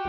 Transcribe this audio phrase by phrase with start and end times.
[0.00, 0.06] I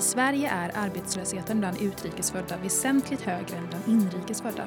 [0.00, 4.64] Sverige är arbetslösheten bland utrikesfödda väsentligt högre än bland inrikesfödda.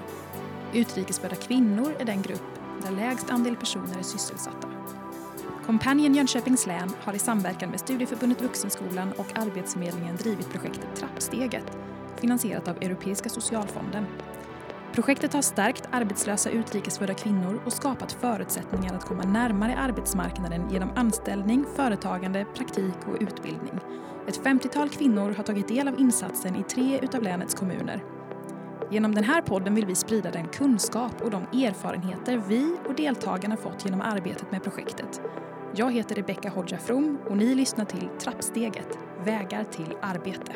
[0.73, 4.74] Utrikesfödda kvinnor är den grupp där lägst andel personer är sysselsatta.
[5.65, 11.77] Companion Jönköpings län har i samverkan med Studieförbundet Vuxenskolan och Arbetsförmedlingen drivit projektet Trappsteget,
[12.21, 14.05] finansierat av Europeiska socialfonden.
[14.93, 21.65] Projektet har stärkt arbetslösa utrikesfödda kvinnor och skapat förutsättningar att komma närmare arbetsmarknaden genom anställning,
[21.75, 23.79] företagande, praktik och utbildning.
[24.27, 28.14] Ett 50-tal kvinnor har tagit del av insatsen i tre utav länets kommuner.
[28.91, 33.57] Genom den här podden vill vi sprida den kunskap och de erfarenheter vi och deltagarna
[33.57, 35.21] fått genom arbetet med projektet.
[35.75, 40.51] Jag heter Rebecka Hodja From och ni lyssnar till Trappsteget, vägar till arbete.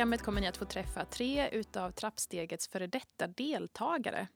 [0.00, 4.28] Programmet kommer ni att få träffa tre utav Trappstegets före detta deltagare.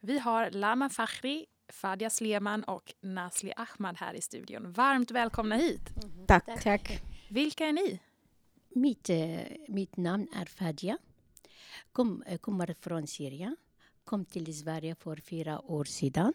[0.00, 4.72] Vi har Lama Fakhri, Fadia Sleman och Nasli Ahmad här i studion.
[4.72, 5.80] Varmt välkomna hit!
[6.26, 6.62] Tack.
[6.62, 7.02] Tack.
[7.30, 8.00] Vilka är ni?
[8.68, 10.98] Mitt, eh, mitt namn är Fadia.
[11.92, 13.56] Kom, eh, kommer från Syrien.
[14.04, 16.32] Kom till Sverige för fyra år sedan.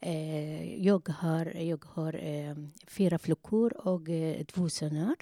[0.00, 2.54] Eh, jag har, jag har eh,
[2.86, 5.16] fyra flickor och eh, två söner.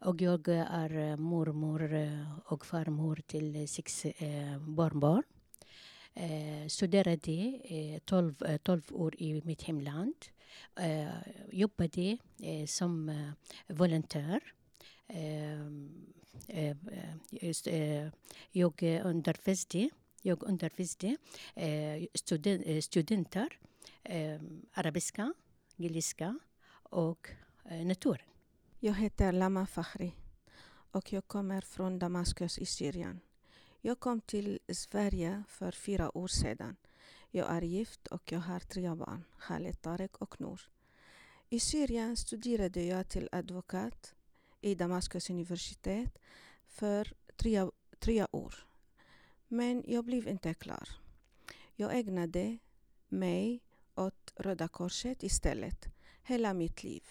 [0.00, 4.06] Och jag är eh, mormor eh, och farmor till eh, sex
[4.60, 5.22] barnbarn.
[6.68, 10.14] Studerade 12, 12 år i mitt hemland.
[11.50, 12.18] Jobbade
[12.66, 13.12] som
[13.68, 14.40] volontär.
[18.52, 19.90] Jag undervisade,
[20.22, 21.16] jag undervisade
[21.54, 23.58] eh, studenter
[24.74, 25.34] arabiska,
[25.76, 26.38] engelska
[26.82, 27.28] och
[27.84, 28.37] naturen.
[28.80, 30.12] Jag heter Lama Fakhri
[30.90, 33.20] och jag kommer från Damaskus i Syrien.
[33.80, 36.76] Jag kom till Sverige för fyra år sedan.
[37.30, 40.60] Jag är gift och jag har tre barn, Khaled, Tarek och Nour.
[41.48, 44.14] I Syrien studerade jag till advokat
[44.60, 46.18] i Damaskus universitet
[46.66, 48.54] för tre, tre år.
[49.48, 50.88] Men jag blev inte klar.
[51.74, 52.58] Jag ägnade
[53.08, 53.62] mig
[53.94, 55.86] åt Röda Korset istället,
[56.22, 57.04] hela mitt liv,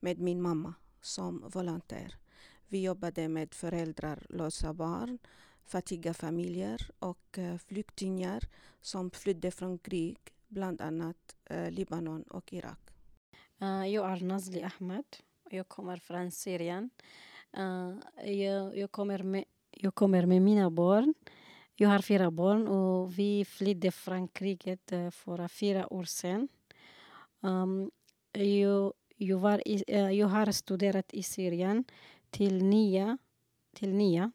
[0.00, 2.14] med min mamma som volontär.
[2.68, 5.18] Vi jobbade med föräldralösa barn,
[5.64, 8.40] fattiga familjer och eh, flyktingar
[8.80, 10.18] som flydde från krig,
[10.48, 12.90] bland annat eh, Libanon och Irak.
[13.60, 15.04] Eh, jag är Nazli Ahmed.
[15.50, 16.90] Jag kommer från Syrien.
[18.24, 21.14] Jag, jag, kommer med, jag kommer med mina barn.
[21.74, 26.48] Jag har fyra barn och vi flydde från kriget för fyra år sedan.
[27.40, 27.90] Um,
[28.32, 28.92] jag,
[29.26, 29.84] jag, var i,
[30.18, 31.84] jag har studerat i Syrien
[32.30, 33.18] till nia.
[33.74, 34.32] Till nia.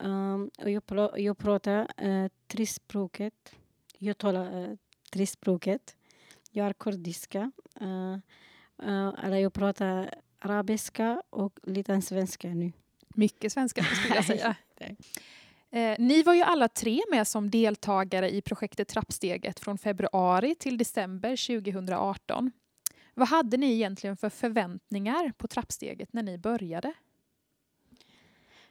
[0.00, 0.82] Um, och jag,
[1.16, 3.54] jag pratar uh, trespråket.
[3.98, 4.76] Jag talar uh,
[5.12, 5.96] trespråket.
[6.50, 7.52] Jag är kurdiska.
[7.82, 8.16] Uh,
[8.82, 12.72] uh, eller jag pratar arabiska och lite svenska nu.
[13.08, 14.56] Mycket svenska skulle jag säga.
[15.72, 20.78] Eh, ni var ju alla tre med som deltagare i projektet Trappsteget från februari till
[20.78, 22.50] december 2018.
[23.14, 26.92] Vad hade ni egentligen för förväntningar på trappsteget när ni började?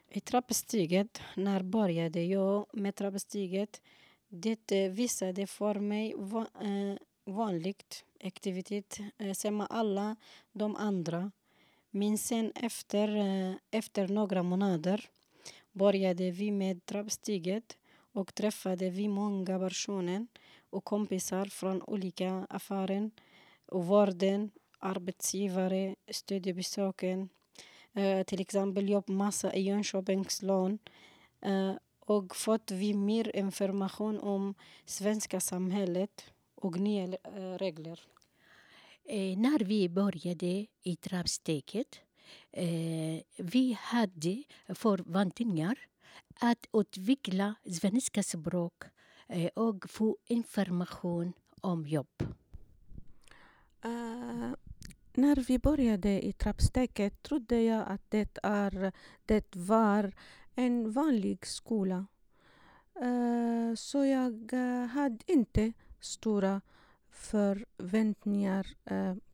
[0.10, 3.82] I trappsteget, när började jag med trappsteget?
[4.28, 10.16] Det eh, visade för mig eh, vanligt aktivitet eh, som alla
[10.52, 11.32] de andra.
[11.90, 13.10] Men sen efter,
[13.72, 15.10] efter några månader
[15.72, 17.78] började vi med trappsteget
[18.14, 20.28] och träffade vi många personer
[20.70, 23.12] och kompisar från olika affärer
[23.72, 27.30] vården, arbetsgivare, studiebesöken.
[27.98, 30.80] Uh, till exempel jobbmassa i Jönköpings län
[31.46, 36.26] Uh, och fått vi mer information om svenska samhället
[36.56, 38.00] och nya uh, regler.
[39.04, 42.00] Eh, när vi började i trappsteget
[42.52, 44.44] eh, vi hade
[44.76, 45.80] förväntningar
[46.40, 48.84] att utveckla svenska språk
[49.28, 52.24] eh, och få information om jobb.
[53.86, 54.54] Uh,
[55.14, 58.92] när vi började i trappsteget trodde jag att det, är,
[59.26, 60.14] det var
[60.56, 62.06] en vanlig skola.
[63.02, 66.62] Uh, så jag uh, hade inte stora
[67.10, 68.68] förväntningar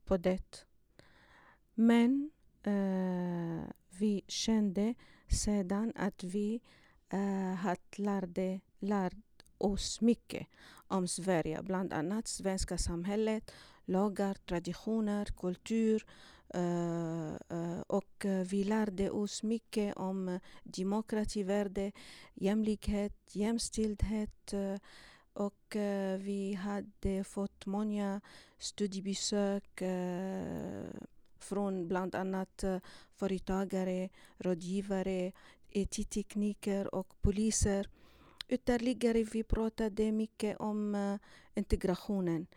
[0.05, 0.65] på det.
[1.73, 2.31] Men
[3.99, 4.93] vi kände
[5.29, 6.61] sedan att vi
[7.57, 9.21] hade lärde, lärde
[9.57, 10.47] oss mycket
[10.87, 13.51] om Sverige, bland annat svenska samhället,
[13.85, 16.05] lagar, traditioner, kultur
[16.53, 21.91] eh, eh, och vi lärde oss mycket om demokrativärde,
[22.33, 24.75] jämlikhet, jämställdhet eh,
[25.33, 25.75] och
[26.17, 28.21] vi hade fått många
[28.57, 29.81] studiebesök
[31.39, 32.63] från bland annat
[33.15, 35.31] företagare, rådgivare,
[35.69, 37.87] IT-tekniker och poliser.
[38.49, 41.17] Ytterligare vi pratade mycket om uh,
[41.53, 42.47] integrationen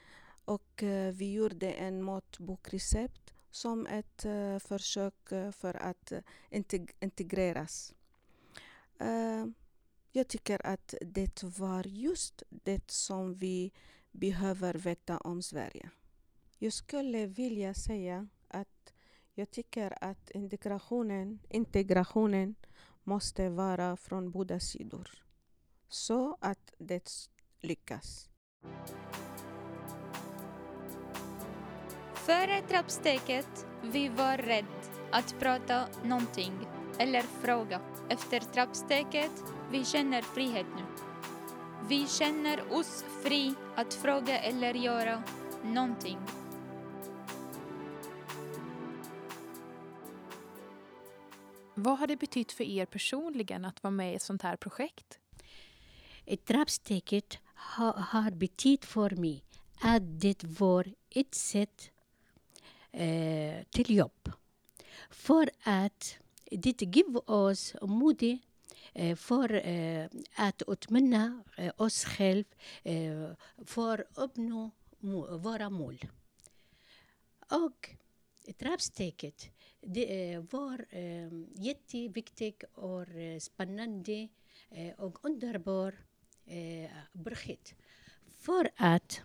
[0.45, 6.13] och uh, vi gjorde en matbokrecept som ett uh, försök för att
[6.51, 7.95] integ integreras.
[10.13, 13.73] jag tycker att det var just det som vi
[14.13, 15.91] behöver veta om Sverige.
[16.59, 18.93] Jag skulle vilja säga att
[19.35, 22.55] jag tycker att integrationen, integrationen
[23.05, 25.21] måste vara från båda sidor
[25.91, 27.11] så att det
[27.61, 28.29] lyckas.
[32.15, 34.65] Före trappsteget vi var rädd
[35.13, 36.53] att prata någonting
[36.99, 37.81] eller fråga.
[38.09, 40.83] Efter trappsteget vi känner frihet nu.
[41.89, 45.23] Vi känner oss fri att fråga eller göra
[45.65, 46.19] någonting.
[51.75, 55.20] Vad har det betytt för er personligen att vara med i ett sånt här projekt?
[56.37, 59.45] Trappsteget har, har betytt för mig
[59.81, 61.91] att det var ett sätt
[62.93, 64.33] eh, till jobb.
[65.11, 66.19] För att
[66.51, 68.39] det ger oss mod
[68.93, 71.43] eh, för eh, att utmana
[71.77, 72.51] oss själva
[73.65, 74.71] för att uppnå
[75.39, 75.99] våra mål.
[77.51, 77.91] Och
[78.59, 79.51] trappsteget
[79.81, 80.87] det var
[81.55, 83.07] jätteviktigt och
[83.41, 84.29] spännande
[84.97, 85.95] och underbar
[86.51, 86.91] eh,
[87.25, 87.75] projekt.
[88.39, 89.23] För att,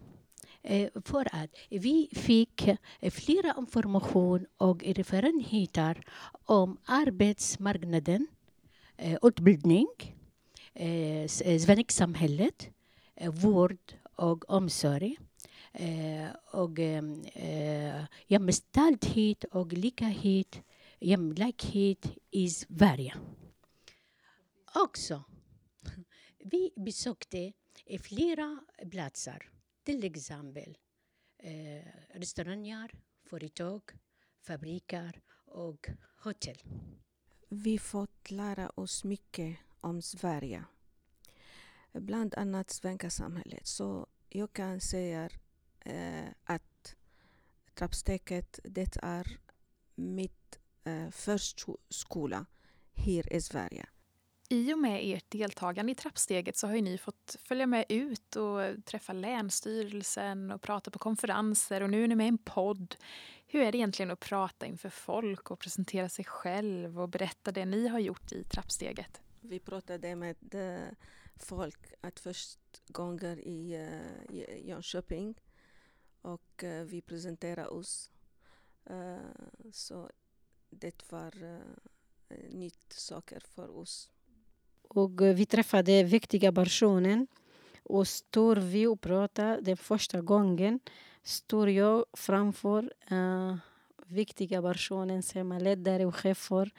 [0.62, 6.06] eh, för att vi fick eh, flera information och referenheter
[6.46, 8.28] om arbetsmarknaden,
[8.98, 9.88] eh, utbildning,
[10.74, 12.70] eh, eh, svensksamhället,
[13.16, 15.18] eh, vård och omsorg.
[15.74, 20.62] Eh, och ehm, eh, jämställdhet och likhet,
[21.00, 23.14] jämlikhet i Sverige.
[24.76, 25.24] Också
[26.52, 27.54] vi besökte
[27.86, 28.60] eh, flera
[28.92, 29.50] platser,
[29.84, 30.78] till exempel
[31.38, 32.92] eh, restauranger,
[33.30, 33.82] företag,
[34.42, 35.90] fabriker och
[36.24, 36.58] hotell.
[37.50, 40.64] Vi fått lära oss mycket om Sverige,
[41.94, 43.68] bland annat svenska samhället.
[43.68, 45.30] Så jag kan säga
[45.80, 46.96] eh, att
[47.74, 49.40] trappsteget det är
[49.96, 52.46] mitt eh, förskola
[52.94, 53.88] här i Sverige.
[54.50, 58.86] I och med ert deltagande i trappsteget så har ni fått följa med ut och
[58.86, 62.96] träffa Länsstyrelsen och prata på konferenser och nu är ni med i en podd.
[63.48, 67.66] Hur är det egentligen att prata inför folk och presentera sig själv och berätta det
[67.66, 69.22] ni har gjort i trappsteget?
[69.42, 70.94] Vi pratade med eh,
[71.36, 73.74] folk att först gånger i,
[74.30, 75.36] eh, Jönköping
[76.22, 78.12] och eh, vi presenterade oss.
[79.72, 80.10] Så
[80.70, 81.62] det var
[82.50, 84.10] nytt saker för oss.
[84.96, 87.28] Och vi träffade viktiga personer
[87.84, 90.80] och står vi och pratar den första gången
[91.24, 93.56] står jag framför uh,
[94.08, 96.72] viktiga personer som är ledare och chefer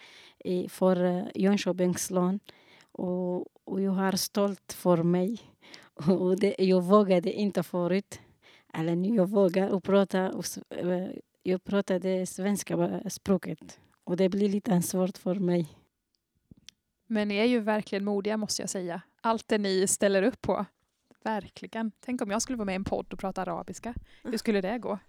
[0.44, 2.40] i, för uh, Jönköpings län.
[2.92, 5.38] Och, och jag är stolt för mig.
[6.08, 8.20] Och det, jag vågade inte förut.
[8.74, 10.30] Eller nu jag vågar och prata.
[10.30, 10.44] Och,
[10.82, 11.08] uh,
[11.42, 13.80] jag pratade svenska språket.
[14.04, 15.85] Och det blir lite svårt för mig.
[17.06, 19.00] Men ni är ju verkligen modiga måste jag säga.
[19.20, 20.66] Allt det ni ställer upp på.
[21.22, 21.92] Verkligen.
[22.00, 23.94] Tänk om jag skulle vara med i en podd och prata arabiska.
[24.22, 24.98] Hur skulle det gå?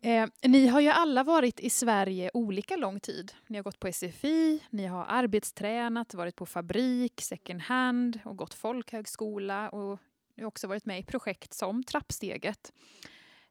[0.00, 3.32] Eh, ni har ju alla varit i Sverige olika lång tid.
[3.46, 8.54] Ni har gått på SFI, ni har arbetstränat, varit på fabrik, second hand och gått
[8.54, 9.98] folkhögskola och
[10.34, 12.72] ni har också varit med i projekt som Trappsteget.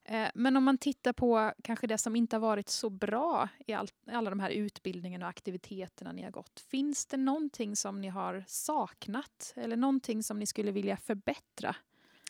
[0.07, 3.73] Eh, men om man tittar på kanske det som inte har varit så bra i
[3.73, 6.59] all, alla de här utbildningarna och aktiviteterna ni har gått.
[6.59, 11.75] Finns det någonting som ni har saknat eller någonting som ni skulle vilja förbättra?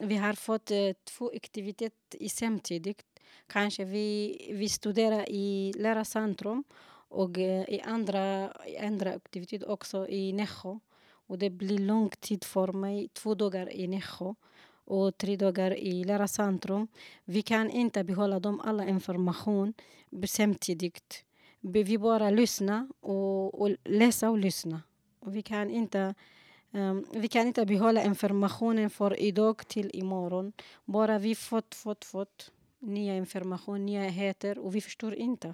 [0.01, 3.05] Vi har fått eh, två aktiviteter samtidigt.
[3.47, 6.63] Kanske vi, vi studerar i lärarcentrum
[7.07, 8.51] och eh, i andra,
[8.81, 10.79] andra aktiviteter också i Nässjö.
[11.27, 14.33] Och det blir lång tid för mig, två dagar i Nässjö
[14.85, 16.87] och tre dagar i lärarcentrum.
[17.25, 19.73] Vi kan inte behålla dem alla information
[20.27, 21.23] samtidigt.
[21.61, 24.81] Vi bara lyssna och, och läsa och lyssna.
[25.25, 26.15] Vi, kan inte,
[26.71, 30.53] um, vi kan inte behålla informationen från idag till imorgon.
[30.85, 35.53] Bara vi fått, fått, fått nya information, nyheter och vi förstår inte.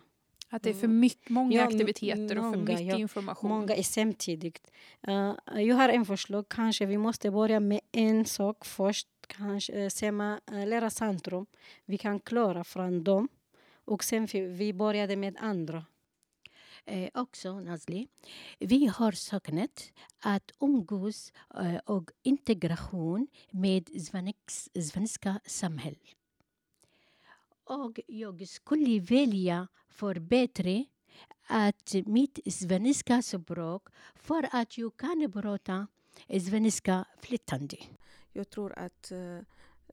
[0.53, 2.97] Att det är för mycket, många Ja, aktiviteter och för många, mycket ja.
[2.97, 3.49] information.
[3.49, 4.71] Många är samtidigt.
[5.07, 6.49] Uh, jag har en förslag.
[6.49, 9.07] Kanske vi måste börja med en sak först.
[9.37, 11.45] Kanske eh, Sema eh, lärarcentrum.
[11.85, 13.27] Vi kan klara från dem.
[13.85, 15.85] Och sen vi, vi började med andra.
[16.85, 18.07] Eh, också, Nazli,
[18.59, 23.89] vi har saknat att umgås eh, och integration med
[24.83, 26.15] svenska samhället.
[27.63, 30.85] Och jag skulle vilja förbättra
[31.47, 35.87] att mitt svenska språk för att jag kan prata
[36.41, 37.77] svenska flyttande.
[38.31, 39.37] Jag tror att eh,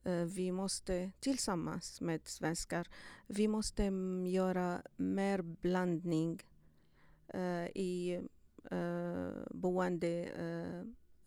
[0.03, 2.87] eh, vi måste tillsammans med svenskar,
[3.27, 3.83] vi måste
[4.27, 6.41] göra mer blandning
[7.35, 8.21] uh, i
[8.71, 10.29] uh, boende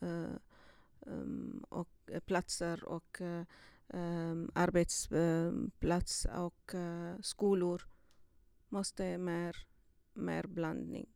[0.01, 0.37] uh,
[1.07, 3.45] um, och platser och eh,
[3.89, 6.75] mm, um, arbetsplats och
[7.21, 7.83] skolor.
[8.69, 9.57] Måste mer,
[10.13, 11.07] mer blandning.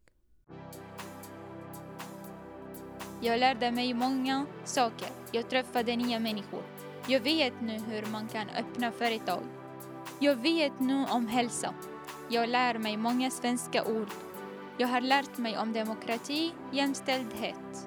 [3.20, 5.08] Jag lärde mig många saker.
[5.32, 6.62] Jag träffade nya människor.
[7.08, 9.42] Jag vet nu hur man kan öppna företag.
[10.20, 11.74] Jag vet nu om hälsa.
[12.30, 14.08] Jag lär mig många svenska ord.
[14.78, 17.86] Jag har lärt mig om demokrati, jämställdhet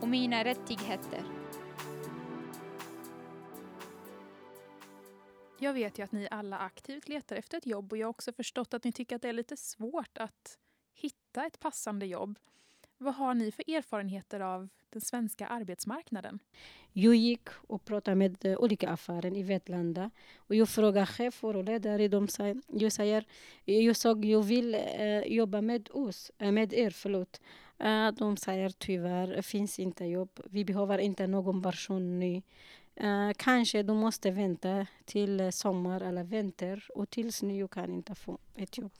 [0.00, 1.22] och mina rättigheter.
[5.58, 8.32] Jag vet ju att ni alla aktivt letar efter ett jobb och jag har också
[8.32, 10.58] förstått att ni tycker att det är lite svårt att
[10.94, 12.38] hitta ett passande jobb.
[13.02, 16.38] Vad har ni för erfarenheter av den svenska arbetsmarknaden?
[16.92, 20.10] Jag gick och pratade med eh, olika affärer i Vetlanda.
[20.36, 22.08] Och jag frågade chefer och ledare.
[22.08, 23.24] De säger, jag säger,
[23.64, 26.90] jag sa jag vill eh, jobba med oss, eh, med er.
[26.90, 27.40] Förlåt.
[27.78, 30.40] Eh, de säger tyvärr, finns inte jobb.
[30.50, 32.42] Vi behöver inte någon person ny.
[32.94, 38.38] Eh, kanske du måste vänta till sommar eller vinter och tills nu kan inte få
[38.56, 38.92] ett jobb.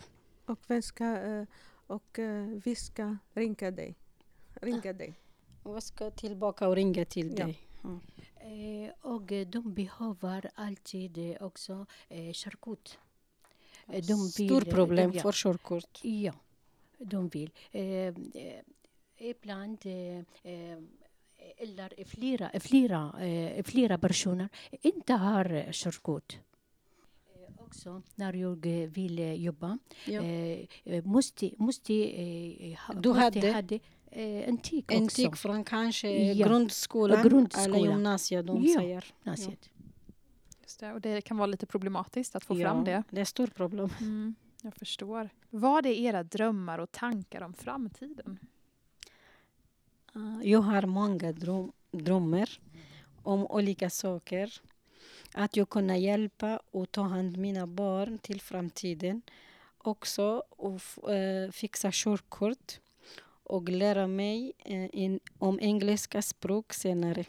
[0.47, 1.45] Och, vem ska, eh,
[1.91, 3.95] och eh, vi ska ringa dig.
[4.55, 5.15] Ringa dig.
[5.65, 7.45] Jag ska tillbaka och ringa till Ja.
[7.45, 7.59] dig.
[8.37, 12.99] Eh, och eh, de behöver alltid eh, också eh, körkort.
[13.87, 15.23] De vill, Stort problem de, ja.
[15.23, 16.01] för körkort.
[16.03, 16.33] Ja,
[16.99, 17.51] de vill.
[17.73, 18.15] Eh, eh,
[19.19, 20.79] ibland eh,
[21.57, 26.39] eller flera, flera, eh, flera personer inte har körkort.
[27.71, 30.23] Eh, Också när jag eh, vill eh, jobba Ja.
[30.23, 33.53] eh, eh, måste, måste, eh, ha, Du måste hade?
[33.53, 33.75] hade
[34.11, 35.17] eh, en tik En också.
[35.17, 36.47] tik från kanske Ja.
[36.47, 37.65] grundskolan, Grundskola.
[37.77, 38.79] eller gymnasiet de Ja.
[38.81, 39.05] säger.
[39.25, 39.71] Gymnasiet.
[40.63, 43.03] Just det, och det kan vara lite problematiskt att få ja, fram det.
[43.11, 43.89] Det är ett stort problem.
[44.01, 45.29] Mm, jag förstår.
[45.51, 48.39] Vad är era drömmar och tankar om framtiden?
[50.17, 52.61] Uh, Jag har många dröm, drömmar
[53.23, 54.61] om olika saker.
[55.35, 59.23] Att jag kunna hjälpa och ta hand om mina barn till framtiden.
[59.79, 62.81] Också och f- eh, fixa körkort
[63.45, 67.25] och lära mig eh, in, om engelska språk senare.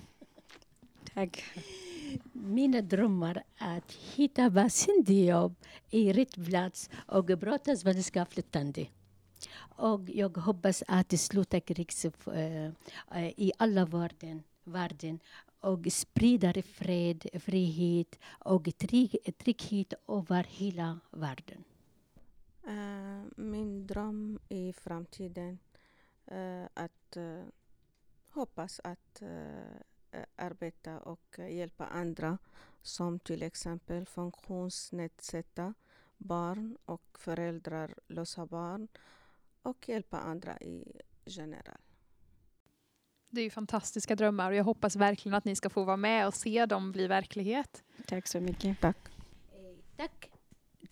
[1.14, 1.44] Tack.
[2.34, 5.56] Mina drömmar är att hitta passande jobb
[5.90, 8.88] i rätt plats och prata svenska flytande.
[9.78, 11.90] Och jag hoppas att sluta krig
[12.34, 12.72] eh, eh,
[13.38, 15.20] i alla världen, världen
[15.62, 21.64] och sprider fred, frihet och trygg, trygghet över hela världen.
[22.68, 25.60] Uh, min dröm i framtiden
[26.32, 27.44] uh, att uh,
[28.30, 29.24] hoppas att
[30.36, 32.38] arbeta och hjälpa andra
[32.82, 35.74] som till exempel funktionsnedsatta
[36.18, 38.88] barn och föräldralösa barn
[39.62, 41.91] och hjälpa andra i general.
[43.34, 46.28] Det är ju fantastiska drömmar och jag hoppas verkligen att ni ska få vara med
[46.28, 47.84] och se dem bli verklighet.
[48.08, 48.82] Tack så mycket.
[48.82, 48.98] Tack.
[49.98, 50.30] Tack,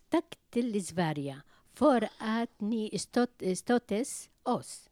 [0.09, 1.41] tack till Sverige
[1.73, 4.89] för att ni stött, stöttes oss.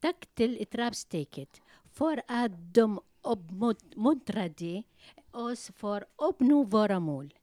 [0.00, 1.60] Tack till Trappsteget
[1.92, 4.82] för att de uppmuntrade
[5.30, 7.34] oss för att uppnå våra mål.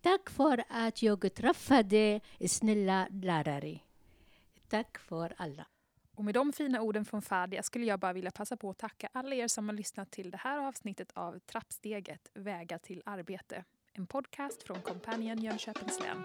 [0.00, 3.78] Tack för att jag träffade snälla lärare.
[4.68, 5.66] Tack för alla.
[6.14, 9.08] Och med de fina orden från Fadia skulle jag bara vilja passa på att tacka
[9.12, 13.64] alla er som har lyssnat till det här avsnittet av Trappsteget Vägar till arbete.
[13.92, 16.24] En podcast från Companion Jönköpings län.